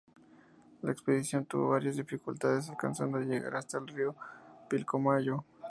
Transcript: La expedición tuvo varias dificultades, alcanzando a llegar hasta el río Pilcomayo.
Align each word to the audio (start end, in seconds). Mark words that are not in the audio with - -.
La 0.81 0.91
expedición 0.91 1.45
tuvo 1.45 1.69
varias 1.69 1.95
dificultades, 1.95 2.67
alcanzando 2.71 3.19
a 3.19 3.21
llegar 3.21 3.55
hasta 3.55 3.77
el 3.77 3.87
río 3.87 4.15
Pilcomayo. 4.67 5.45